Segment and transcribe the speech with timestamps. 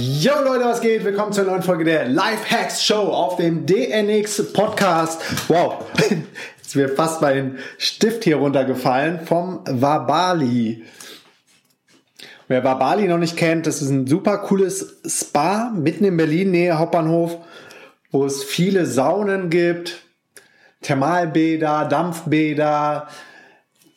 [0.00, 1.04] Yo Leute, was geht?
[1.04, 5.20] Willkommen zur neuen Folge der Life Hacks Show auf dem DNX Podcast.
[5.48, 5.86] Wow,
[6.56, 10.84] jetzt wird fast mein Stift hier runtergefallen vom Wabali.
[12.46, 16.78] Wer Wabali noch nicht kennt, das ist ein super cooles Spa mitten in Berlin, Nähe
[16.78, 17.36] Hauptbahnhof,
[18.12, 20.02] wo es viele Saunen gibt,
[20.82, 23.08] Thermalbäder, Dampfbäder,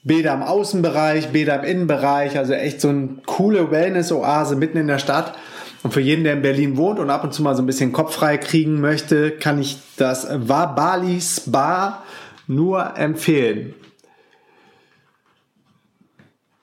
[0.03, 4.97] Bäder im Außenbereich, Bäder im Innenbereich, also echt so eine coole Wellness-Oase mitten in der
[4.97, 5.35] Stadt.
[5.83, 7.91] Und für jeden, der in Berlin wohnt und ab und zu mal so ein bisschen
[7.91, 12.03] Kopf frei kriegen möchte, kann ich das Wabali Spa
[12.47, 13.73] nur empfehlen.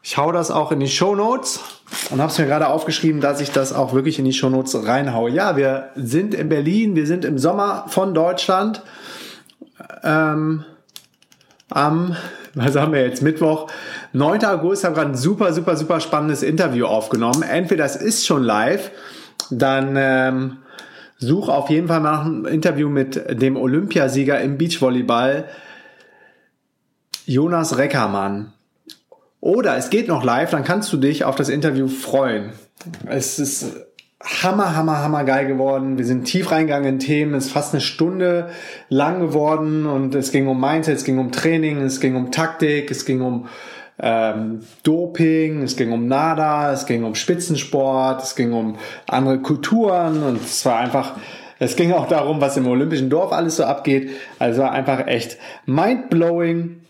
[0.02, 1.60] Ich hau das auch in die Show Notes
[2.10, 4.86] und habe es mir gerade aufgeschrieben, dass ich das auch wirklich in die Show Notes
[4.86, 5.30] reinhaue.
[5.30, 8.82] Ja, wir sind in Berlin, wir sind im Sommer von Deutschland.
[10.03, 10.64] Ähm,
[11.70, 12.16] am,
[12.59, 13.70] was haben wir jetzt, Mittwoch,
[14.12, 14.45] 9.
[14.45, 17.42] August, haben gerade ein super, super, super spannendes Interview aufgenommen.
[17.42, 18.91] Entweder es ist schon live,
[19.50, 20.59] dann ähm,
[21.19, 25.45] such auf jeden Fall nach einem Interview mit dem Olympiasieger im Beachvolleyball,
[27.27, 28.53] Jonas Reckermann.
[29.41, 32.53] Oder es geht noch live, dann kannst du dich auf das Interview freuen.
[33.06, 33.88] Es ist
[34.22, 35.97] hammer, hammer, hammer geil geworden.
[35.97, 37.34] Wir sind tief reingegangen in Themen.
[37.34, 38.50] Es ist fast eine Stunde
[38.88, 42.91] lang geworden und es ging um Mindset, es ging um Training, es ging um Taktik,
[42.91, 43.48] es ging um
[44.00, 48.76] ähm, Doping, es ging um Nada, es ging um Spitzensport, es ging um
[49.06, 51.12] andere Kulturen und es war einfach,
[51.60, 54.10] es ging auch darum, was im olympischen Dorf alles so abgeht.
[54.38, 56.81] Also einfach echt mindblowing,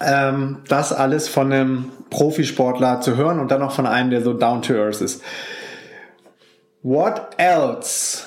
[0.00, 4.34] ähm, das alles von einem Profisportler zu hören und dann noch von einem, der so
[4.34, 5.22] down to earth ist.
[6.86, 8.22] What else?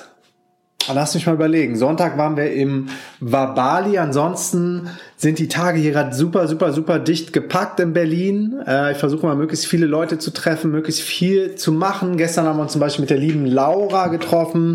[0.92, 1.76] Lass mich mal überlegen.
[1.76, 3.96] Sonntag waren wir im Wabali.
[3.96, 8.60] Ansonsten sind die Tage hier gerade super, super, super dicht gepackt in Berlin.
[8.66, 12.18] Äh, ich versuche mal möglichst viele Leute zu treffen, möglichst viel zu machen.
[12.18, 14.74] Gestern haben wir uns zum Beispiel mit der lieben Laura getroffen,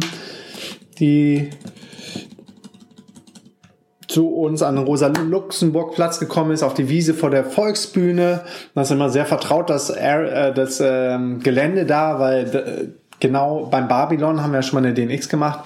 [0.97, 1.51] die
[4.07, 8.41] zu uns an den Rosa-Luxemburg-Platz gekommen ist, auf die Wiese vor der Volksbühne.
[8.73, 13.87] Das ist immer sehr vertraut, das, äh, das ähm, Gelände da, weil äh, genau beim
[13.87, 15.61] Babylon haben wir ja schon mal eine DNX gemacht.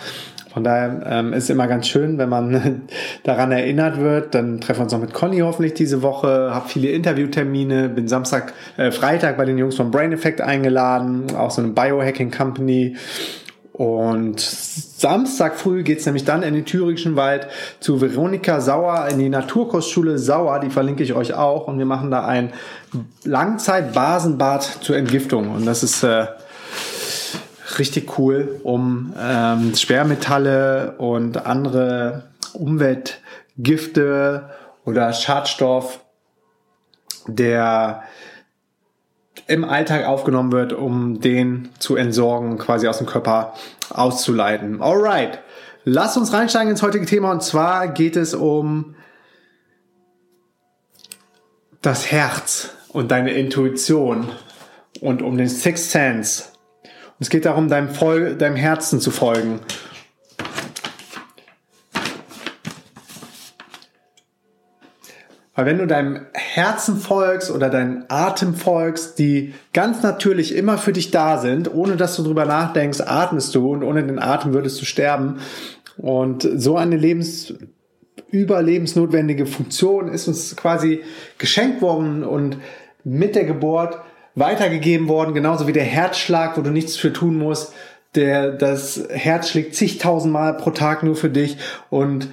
[0.53, 2.81] Von daher ähm, ist immer ganz schön, wenn man
[3.23, 4.33] daran erinnert wird.
[4.33, 6.51] Dann treffen wir uns noch mit Conny hoffentlich diese Woche.
[6.53, 7.89] Hab viele Interviewtermine.
[7.89, 12.31] Bin Samstag, äh, Freitag bei den Jungs von Brain Effect eingeladen, auch so eine Biohacking
[12.31, 12.95] Company.
[13.73, 17.47] Und Samstag früh geht's nämlich dann in den Thüringischen Wald
[17.79, 20.59] zu Veronika Sauer in die Naturkostschule Sauer.
[20.59, 21.67] Die verlinke ich euch auch.
[21.67, 22.51] Und wir machen da ein
[23.23, 25.51] Langzeit-Basenbad zur Entgiftung.
[25.51, 26.25] Und das ist äh,
[27.78, 34.50] richtig cool, um ähm, Schwermetalle und andere Umweltgifte
[34.85, 36.00] oder Schadstoff,
[37.28, 38.03] der
[39.47, 43.53] im Alltag aufgenommen wird, um den zu entsorgen, quasi aus dem Körper
[43.90, 44.81] auszuleiten.
[44.81, 45.40] Alright,
[45.84, 48.96] lass uns reinsteigen ins heutige Thema und zwar geht es um
[51.81, 54.30] das Herz und deine Intuition
[55.01, 56.48] und um den Sixth Sense.
[57.19, 59.59] Es geht darum, deinem, Vol deinem Herzen zu folgen.
[65.53, 70.94] Weil wenn du deinem Herzen folgst oder deinem Atem folgst, die ganz natürlich immer für
[70.94, 74.80] dich da sind, ohne dass du drüber nachdenkst, atmest du und ohne den Atem würdest
[74.80, 75.39] du sterben.
[75.98, 77.54] Und so eine Lebens
[78.31, 81.04] überlebensnotwendige Funktion ist uns quasi
[81.38, 82.57] geschenkt worden und
[83.04, 84.00] mit der Geburt
[84.35, 87.73] weitergegeben worden, genauso wie der Herzschlag, wo du nichts für tun musst.
[88.15, 91.57] Der, das Herz schlägt zigtausendmal pro Tag nur für dich
[91.89, 92.27] und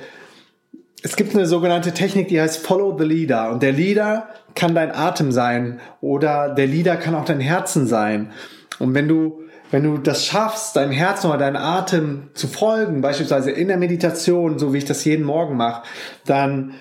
[1.03, 3.53] es gibt eine sogenannte Technik, die heißt Follow the Leader.
[3.53, 8.33] Und der Leader kann dein Atem sein oder der Leader kann auch dein Herzen sein.
[8.81, 9.41] Und wenn du,
[9.71, 14.59] wenn du das schaffst, deinem Herzen oder deinem Atem zu folgen, beispielsweise in der Meditation,
[14.59, 15.85] so wie ich das jeden Morgen mache,
[16.25, 16.75] dann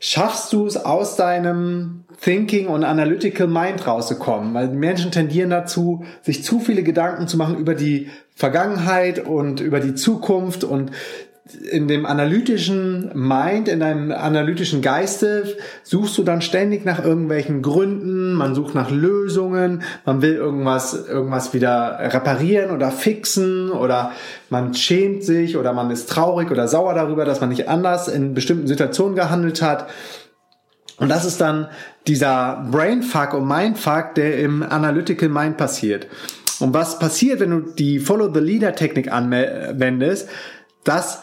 [0.00, 6.42] schaffst du es aus deinem Thinking und Analytical Mind rauszukommen, weil Menschen tendieren dazu, sich
[6.42, 10.90] zu viele Gedanken zu machen über die Vergangenheit und über die Zukunft und
[11.70, 18.34] in dem analytischen Mind, in deinem analytischen Geiste suchst du dann ständig nach irgendwelchen Gründen,
[18.34, 24.12] man sucht nach Lösungen, man will irgendwas, irgendwas wieder reparieren oder fixen oder
[24.48, 28.34] man schämt sich oder man ist traurig oder sauer darüber, dass man nicht anders in
[28.34, 29.88] bestimmten Situationen gehandelt hat.
[30.98, 31.68] Und das ist dann
[32.06, 36.06] dieser Brainfuck und Mindfuck, der im Analytical Mind passiert.
[36.60, 40.28] Und was passiert, wenn du die Follow the Leader Technik anwendest?
[40.84, 41.22] Das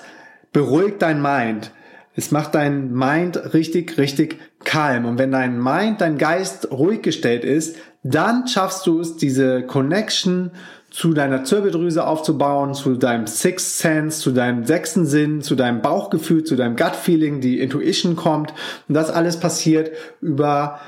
[0.57, 1.69] beruhigt dein Mind.
[2.15, 5.05] Es macht dein Mind richtig, richtig kalm.
[5.05, 10.49] Und wenn dein Mind, dein Geist ruhig gestellt ist, dann schaffst du es, diese Connection
[10.89, 16.43] zu deiner Zirbeldrüse aufzubauen, zu deinem Sixth Sense, zu deinem sechsten Sinn, zu deinem Bauchgefühl,
[16.43, 18.51] zu deinem Gut Feeling, die Intuition kommt.
[18.87, 20.79] Und das alles passiert über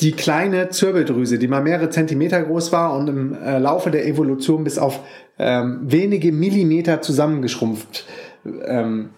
[0.00, 4.64] die kleine Zirbeldrüse, die mal mehrere Zentimeter groß war und im äh, Laufe der Evolution
[4.64, 4.98] bis auf
[5.38, 8.06] ähm, wenige Millimeter zusammengeschrumpft
[8.44, 9.10] ähm,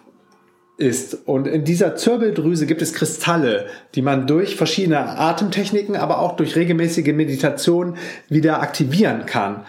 [0.77, 1.27] ist.
[1.27, 3.65] Und in dieser Zirbeldrüse gibt es Kristalle,
[3.95, 7.97] die man durch verschiedene Atemtechniken, aber auch durch regelmäßige Meditation
[8.29, 9.65] wieder aktivieren kann.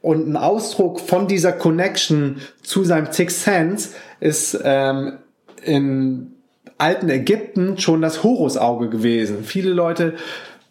[0.00, 3.90] Und ein Ausdruck von dieser Connection zu seinem Sixth Sense
[4.20, 5.18] ist ähm,
[5.64, 6.34] in
[6.78, 9.42] alten Ägypten schon das Horusauge gewesen.
[9.42, 10.14] Viele Leute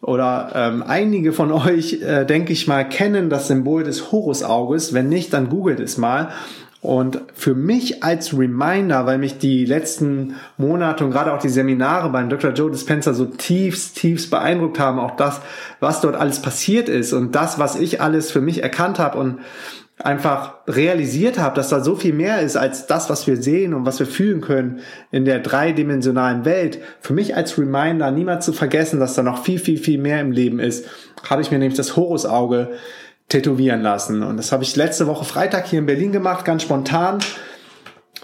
[0.02, 4.94] oder ähm, einige von euch, äh, denke ich mal, kennen das Symbol des Horusauges.
[4.94, 6.32] Wenn nicht, dann googelt es mal.
[6.82, 12.10] Und für mich als Reminder, weil mich die letzten Monate und gerade auch die Seminare
[12.10, 12.52] beim Dr.
[12.52, 15.42] Joe Dispenza so tiefst, tiefst beeindruckt haben, auch das,
[15.80, 19.40] was dort alles passiert ist und das, was ich alles für mich erkannt habe und
[20.00, 23.86] einfach realisiert habe, dass da so viel mehr ist als das, was wir sehen und
[23.86, 26.80] was wir fühlen können in der dreidimensionalen Welt.
[27.02, 30.32] Für mich als Reminder, niemals zu vergessen, dass da noch viel, viel, viel mehr im
[30.32, 30.86] Leben ist,
[31.28, 32.70] habe ich mir nämlich das Horusauge
[33.30, 34.24] tätowieren lassen.
[34.24, 37.20] Und das habe ich letzte Woche Freitag hier in Berlin gemacht, ganz spontan.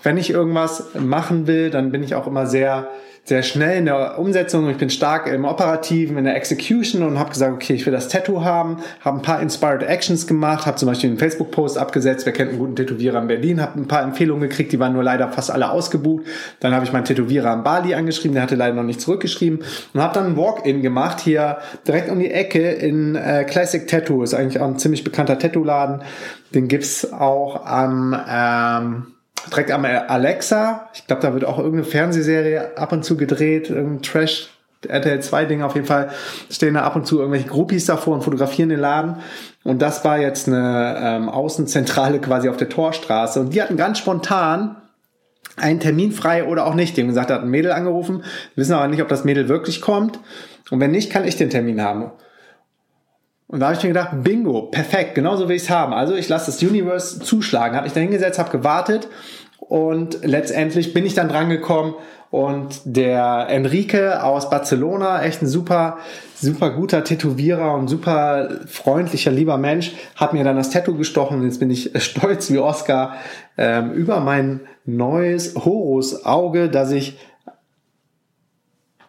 [0.01, 2.89] Wenn ich irgendwas machen will, dann bin ich auch immer sehr
[3.25, 4.69] sehr schnell in der Umsetzung.
[4.69, 8.09] Ich bin stark im Operativen, in der Execution und habe gesagt, okay, ich will das
[8.09, 12.33] Tattoo haben, habe ein paar Inspired Actions gemacht, habe zum Beispiel einen Facebook-Post abgesetzt, wer
[12.33, 15.29] kennt einen guten Tätowierer in Berlin, habe ein paar Empfehlungen gekriegt, die waren nur leider
[15.29, 16.25] fast alle ausgebucht.
[16.59, 20.01] Dann habe ich meinen Tätowierer in Bali angeschrieben, der hatte leider noch nicht zurückgeschrieben und
[20.01, 24.33] habe dann ein Walk-In gemacht, hier direkt um die Ecke in äh, Classic Tattoo, ist
[24.33, 26.01] eigentlich auch ein ziemlich bekannter Tattoo-Laden.
[26.53, 28.19] Den gibt's auch am...
[28.29, 29.12] Ähm,
[29.51, 30.89] direkt am Alexa.
[30.93, 34.49] Ich glaube, da wird auch irgendeine Fernsehserie ab und zu gedreht, irgendein Trash.
[34.85, 36.09] RTL 2 Ding auf jeden Fall
[36.49, 39.15] stehen da ab und zu irgendwelche Groupies davor und fotografieren den Laden.
[39.63, 43.39] Und das war jetzt eine ähm, Außenzentrale quasi auf der Torstraße.
[43.39, 44.75] Und die hatten ganz spontan
[45.55, 46.97] einen Termin frei oder auch nicht.
[46.97, 48.23] Die haben gesagt, da hat ein Mädel angerufen,
[48.55, 50.19] wissen aber nicht, ob das Mädel wirklich kommt.
[50.69, 52.11] Und wenn nicht, kann ich den Termin haben.
[53.53, 55.93] Und da habe ich mir gedacht, bingo, perfekt, genauso will ich es haben.
[55.93, 57.77] Also ich lasse das Universe zuschlagen.
[57.77, 59.07] Habe ich da hingesetzt, habe gewartet
[59.59, 61.93] und letztendlich bin ich dann dran gekommen
[62.31, 65.99] und der Enrique aus Barcelona, echt ein super,
[66.33, 71.45] super guter Tätowierer und super freundlicher, lieber Mensch, hat mir dann das Tattoo gestochen und
[71.45, 73.17] jetzt bin ich stolz wie Oscar
[73.59, 77.19] ähm, über mein neues Horus-Auge, das ich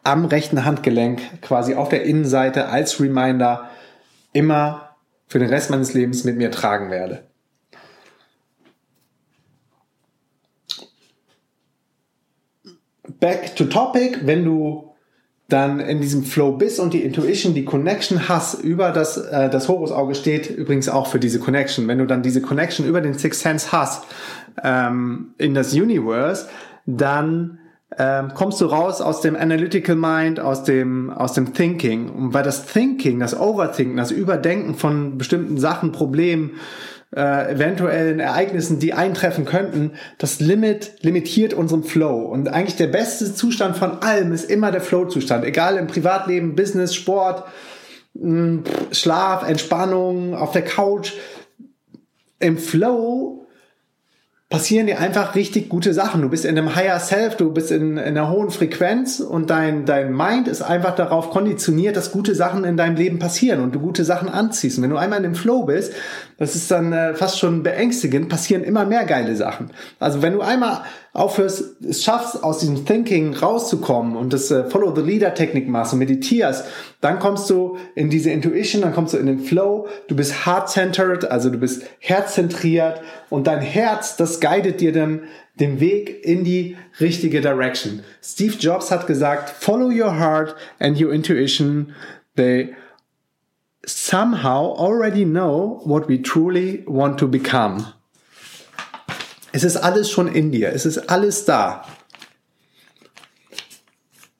[0.02, 3.70] am rechten Handgelenk quasi auf der Innenseite als Reminder
[4.34, 7.24] immer für den Rest meines Lebens mit mir tragen werde.
[13.20, 14.90] Back to topic, wenn du
[15.48, 19.68] dann in diesem Flow bist und die Intuition, die Connection hast über das, äh, das
[19.68, 21.86] Horusauge steht übrigens auch für diese Connection.
[21.86, 24.04] Wenn du dann diese Connection über den Sixth Sense hast
[24.62, 26.48] ähm, in das Universe,
[26.86, 27.58] dann
[27.98, 32.08] ähm, kommst du raus aus dem Analytical Mind, aus dem, aus dem Thinking.
[32.08, 36.58] Und weil das Thinking, das Overthinken, das Überdenken von bestimmten Sachen, Problemen,
[37.14, 42.22] äh, eventuellen Ereignissen, die eintreffen könnten, das Limit limitiert unseren Flow.
[42.22, 45.44] Und eigentlich der beste Zustand von allem ist immer der Flow-Zustand.
[45.44, 47.44] Egal im Privatleben, Business, Sport,
[48.14, 51.12] mh, Schlaf, Entspannung, auf der Couch.
[52.40, 53.43] Im Flow
[54.54, 56.22] passieren dir einfach richtig gute Sachen.
[56.22, 59.84] Du bist in einem Higher Self, du bist in, in einer hohen Frequenz und dein,
[59.84, 63.80] dein Mind ist einfach darauf konditioniert, dass gute Sachen in deinem Leben passieren und du
[63.80, 64.78] gute Sachen anziehst.
[64.78, 65.92] Und wenn du einmal in dem Flow bist,
[66.38, 69.72] das ist dann äh, fast schon beängstigend, passieren immer mehr geile Sachen.
[69.98, 70.82] Also wenn du einmal
[71.14, 75.92] aufhörst, es schaffst, aus diesem Thinking rauszukommen und das äh, Follow the Leader Technik machst
[75.92, 76.66] und meditierst,
[77.00, 81.30] dann kommst du in diese Intuition, dann kommst du in den Flow, du bist heart-centered,
[81.30, 85.22] also du bist herzzentriert und dein Herz, das guidet dir dann
[85.60, 88.02] den Weg in die richtige Direction.
[88.20, 91.94] Steve Jobs hat gesagt, follow your heart and your intuition.
[92.34, 92.74] They
[93.86, 97.94] somehow already know what we truly want to become.
[99.54, 100.72] Es ist alles schon in dir.
[100.72, 101.84] Es ist alles da.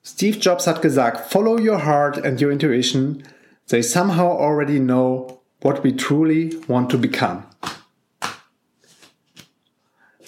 [0.03, 3.23] Steve Jobs hat gesagt, follow your heart and your intuition.
[3.69, 7.43] They somehow already know what we truly want to become.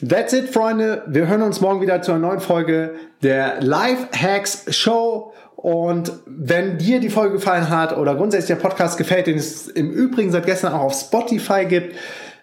[0.01, 1.03] That's it, Freunde.
[1.08, 5.34] Wir hören uns morgen wieder zu einer neuen Folge der Life Hacks Show.
[5.58, 9.91] Und wenn dir die Folge gefallen hat oder grundsätzlich der Podcast gefällt, den es im
[9.91, 11.94] Übrigen seit gestern auch auf Spotify gibt,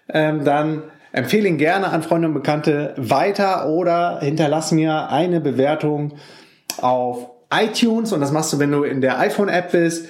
[0.09, 0.83] ähm, dann
[1.15, 6.15] Empfehle ihn gerne an Freunde und Bekannte weiter oder hinterlass mir eine Bewertung
[6.81, 8.11] auf iTunes.
[8.11, 10.09] Und das machst du, wenn du in der iPhone-App bist.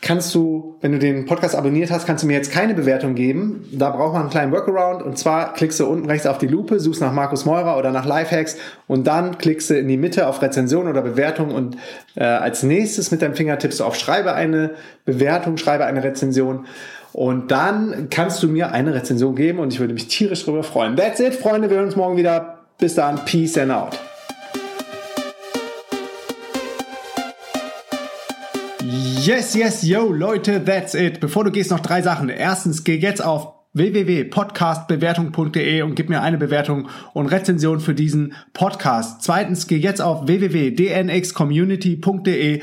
[0.00, 3.68] Kannst du, wenn du den Podcast abonniert hast, kannst du mir jetzt keine Bewertung geben.
[3.72, 5.02] Da braucht man einen kleinen Workaround.
[5.02, 8.06] Und zwar klickst du unten rechts auf die Lupe, suchst nach Markus Meurer oder nach
[8.06, 8.56] Lifehacks.
[8.86, 11.50] Und dann klickst du in die Mitte auf Rezension oder Bewertung.
[11.50, 11.76] Und
[12.14, 14.70] äh, als nächstes mit deinem Finger tippst du auf Schreibe eine
[15.04, 16.64] Bewertung, schreibe eine Rezension
[17.12, 20.96] und dann kannst du mir eine Rezension geben und ich würde mich tierisch darüber freuen.
[20.96, 21.70] That's it, Freunde.
[21.70, 22.58] Wir hören uns morgen wieder.
[22.78, 23.24] Bis dann.
[23.24, 23.98] Peace and out.
[29.28, 31.20] Yes, yes, yo, Leute, that's it.
[31.20, 32.30] Bevor du gehst, noch drei Sachen.
[32.30, 39.22] Erstens, geh jetzt auf www.podcastbewertung.de und gib mir eine Bewertung und Rezension für diesen Podcast.
[39.22, 42.62] Zweitens, geh jetzt auf www.dnxcommunity.de